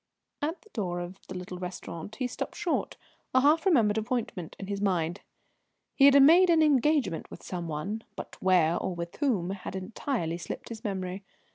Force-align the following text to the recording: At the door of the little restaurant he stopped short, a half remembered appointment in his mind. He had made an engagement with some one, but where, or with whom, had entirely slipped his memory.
At 0.41 0.63
the 0.63 0.69
door 0.71 0.99
of 0.99 1.19
the 1.27 1.35
little 1.37 1.59
restaurant 1.59 2.15
he 2.15 2.25
stopped 2.25 2.55
short, 2.55 2.97
a 3.35 3.41
half 3.41 3.67
remembered 3.67 3.99
appointment 3.99 4.55
in 4.57 4.65
his 4.65 4.81
mind. 4.81 5.21
He 5.93 6.05
had 6.05 6.19
made 6.23 6.49
an 6.49 6.63
engagement 6.63 7.29
with 7.29 7.43
some 7.43 7.67
one, 7.67 8.03
but 8.15 8.35
where, 8.41 8.77
or 8.79 8.95
with 8.95 9.17
whom, 9.17 9.51
had 9.51 9.75
entirely 9.75 10.39
slipped 10.39 10.69
his 10.69 10.83
memory. 10.83 11.23